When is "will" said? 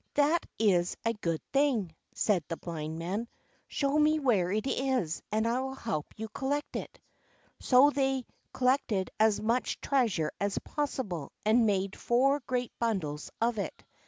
5.61-5.75